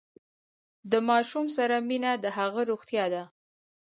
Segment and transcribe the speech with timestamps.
[0.91, 3.23] د ماشوم سره مینه د هغه روغتیا ده۔